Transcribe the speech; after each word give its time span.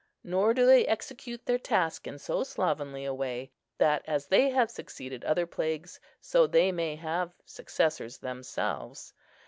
Nor 0.23 0.55
do 0.55 0.65
they 0.65 0.87
execute 0.87 1.45
their 1.45 1.59
task 1.59 2.07
in 2.07 2.17
so 2.17 2.43
slovenly 2.43 3.05
a 3.05 3.13
way, 3.13 3.51
that, 3.77 4.01
as 4.07 4.25
they 4.25 4.49
have 4.49 4.71
succeeded 4.71 5.23
other 5.25 5.45
plagues 5.45 5.99
so 6.19 6.47
they 6.47 6.71
may 6.71 6.95
have 6.95 7.35
successors 7.45 8.17
themselves. 8.17 9.13